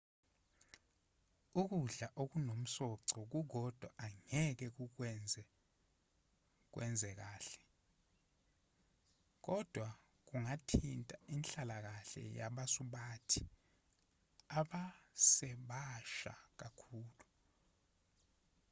ukudla 1.61 2.07
okunomsoco 2.21 3.19
kukodwa 3.31 3.87
angeke 4.05 4.67
kukwenze 4.75 5.41
wenze 6.75 7.09
kahle 7.19 7.63
kodwa 9.45 9.87
kungathinta 10.27 11.15
inhlalakahle 11.35 12.23
yabasubathi 12.39 13.41
abasebasha 14.59 16.33
kakhulu 16.59 17.25